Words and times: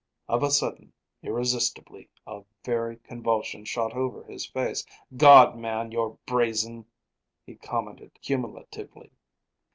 Of 0.27 0.41
a 0.41 0.49
sudden, 0.49 0.93
irresistibly, 1.21 2.09
a 2.25 2.41
very 2.65 2.97
convulsion 2.97 3.65
shot 3.65 3.93
over 3.93 4.23
his 4.23 4.47
face. 4.47 4.83
"God, 5.15 5.55
man, 5.55 5.91
you're 5.91 6.17
brazen!" 6.25 6.87
he 7.45 7.53
commented 7.53 8.19
cumulatively. 8.19 9.11